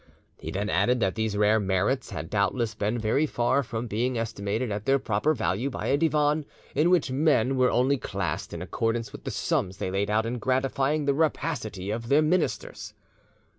[0.39, 4.71] He then added that these rare merits had doubtless been very far from being estimated
[4.71, 6.43] at their proper value by a Divan
[6.73, 10.39] in which men were only classed in accordance with the sums they laid out in
[10.39, 12.95] gratifying the rapacity of the ministers.